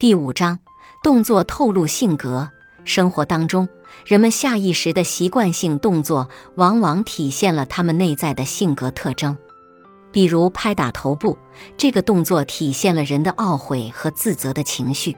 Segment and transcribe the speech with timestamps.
[0.00, 0.60] 第五章，
[1.02, 2.48] 动作透露性格。
[2.84, 3.68] 生活当中，
[4.06, 9.36] 人们下意识的习惯性动作，往往体现了他们内在的性格特征。
[10.12, 11.36] 比如拍打头部，
[11.76, 15.16] 这个动作体现了人的懊悔和自责的情绪。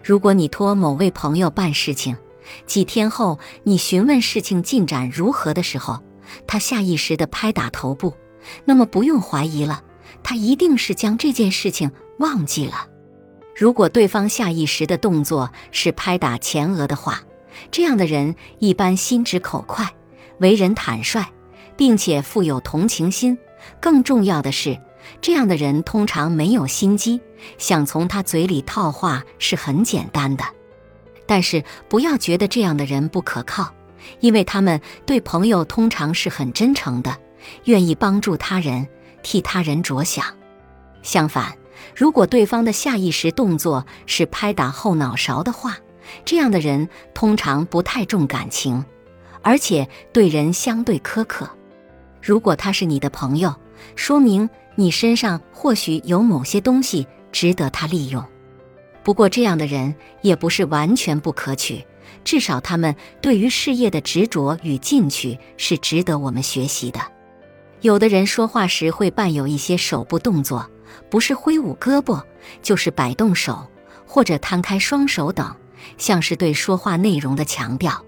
[0.00, 2.16] 如果你托某位朋友办事情，
[2.66, 5.98] 几天后你询问事情进展如何的时候，
[6.46, 8.14] 他下意识的拍打头部，
[8.64, 9.82] 那么不用怀疑了，
[10.22, 11.90] 他一定是将这件事情
[12.20, 12.90] 忘记了。
[13.54, 17.22] 如果对方下意识的动作是拍打前额的话，
[17.70, 19.88] 这样的人一般心直口快，
[20.38, 21.24] 为人坦率，
[21.76, 23.38] 并且富有同情心。
[23.80, 24.78] 更重要的是，
[25.20, 27.20] 这样的人通常没有心机，
[27.56, 30.44] 想从他嘴里套话是很简单的。
[31.26, 33.72] 但是不要觉得这样的人不可靠，
[34.20, 37.16] 因为他们对朋友通常是很真诚的，
[37.64, 38.86] 愿意帮助他人，
[39.22, 40.24] 替他人着想。
[41.02, 41.56] 相反，
[41.94, 45.76] 如果对方的下意识动作是拍打后脑勺的话，
[46.24, 48.84] 这样的人通常不太重感情，
[49.42, 51.48] 而且对人相对苛刻。
[52.22, 53.54] 如果他是你的朋友，
[53.96, 58.24] 说明你身上或许有某些东西值得他利用。
[59.02, 61.84] 不过，这样的人也不是完全不可取，
[62.24, 67.00] 至少他们对于事业的执着与进取是值得我们学习的。
[67.82, 70.70] 有的人说话时会伴有一些手部动作。
[71.10, 72.22] 不是挥舞胳膊，
[72.62, 73.66] 就是摆动手
[74.06, 75.54] 或者摊开双手等，
[75.98, 78.04] 像是对说话内容的强调。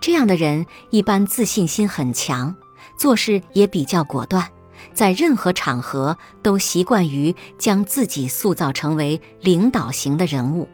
[0.00, 2.54] 这样的人一般自信心很强，
[2.96, 4.48] 做事也比较果断，
[4.94, 10.68] 在任何场合都习惯于将自己塑造成为领导型的人物，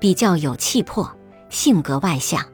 [0.00, 1.10] 比较有气魄，
[1.48, 2.44] 性格外向。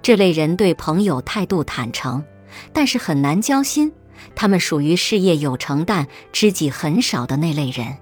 [0.00, 2.24] 这类人对朋友态度坦诚，
[2.72, 3.92] 但是很难交心。
[4.34, 7.96] 他们属于事业有成但知己很少的那类人。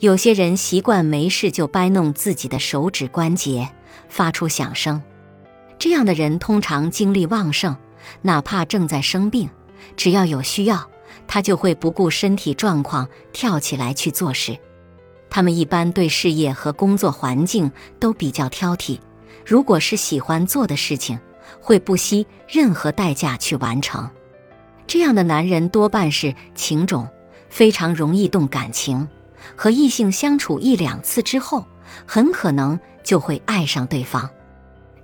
[0.00, 3.70] 有些人习惯没事就掰弄自己的手指关节，
[4.08, 5.02] 发出响声。
[5.78, 7.76] 这样的人通常精力旺盛，
[8.22, 9.48] 哪怕正在生病，
[9.96, 10.88] 只要有需要，
[11.26, 14.58] 他就会不顾身体状况跳起来去做事。
[15.30, 18.98] 他们一般对事业和工作环境都比较挑剔，
[19.44, 21.18] 如果是喜欢做的事情，
[21.60, 24.08] 会不惜任何代价去完成。
[24.86, 27.08] 这样的男人多半是情种，
[27.48, 29.08] 非常容易动感情，
[29.56, 31.64] 和异性相处一两次之后，
[32.06, 34.28] 很可能就会爱上对方。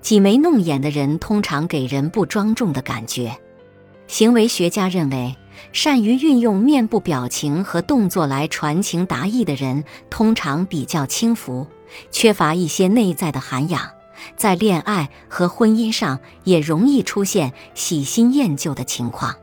[0.00, 3.36] 挤眉弄眼的人通常给人不庄重的感觉。
[4.06, 5.36] 行为学家认为，
[5.72, 11.66] 善于运用面部表情和动作来传情达意的人，通常比较轻浮，
[12.10, 13.90] 缺乏一些内在的涵养，
[14.36, 19.36] 在恋爱和婚姻上也容易出现喜新厌旧的情况。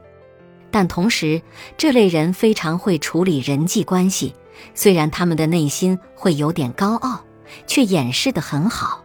[0.70, 1.42] 但同时，
[1.78, 4.34] 这类人非常会处理人际关系。
[4.74, 7.24] 虽然他们的内心会有点高傲，
[7.66, 9.04] 却掩饰得很好。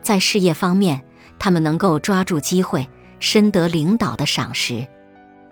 [0.00, 1.02] 在事业方面，
[1.38, 4.86] 他们能够抓住机会，深得领导的赏识。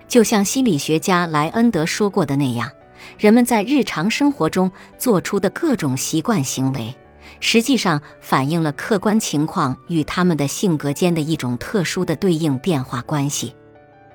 [0.06, 2.71] 就像心理学家莱恩德说过的那样，
[3.19, 6.94] 人们在日常生活中做出的各种习惯行为，
[7.41, 13.55] 实际上反映了客观情况与他们的性格间的一种特殊的对应变化关系。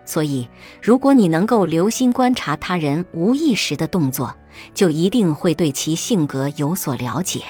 [0.09, 0.50] 所以，
[0.81, 4.36] 如果你能够留心观察他人无意识的动作，
[4.74, 7.44] 就一定会对其性格有所了解。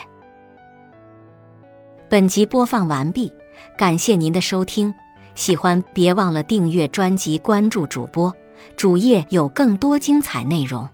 [2.09, 3.31] 本集播放完毕，
[3.77, 4.93] 感谢您的收听。
[5.35, 8.35] 喜欢别忘了订阅专辑、关注主播，
[8.75, 10.85] 主页有更多精彩内容。